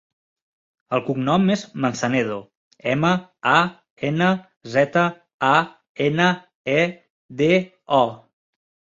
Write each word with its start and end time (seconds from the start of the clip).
El 0.97 1.01
cognom 1.07 1.43
és 1.55 1.63
Manzanedo: 1.83 2.37
ema, 2.93 3.11
a, 3.51 3.57
ena, 4.09 4.29
zeta, 4.77 5.03
a, 5.49 5.51
ena, 6.07 6.25
e, 6.77 6.79
de, 7.43 7.51
o. 7.99 8.01